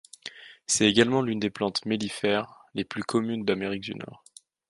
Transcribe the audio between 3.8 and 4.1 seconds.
du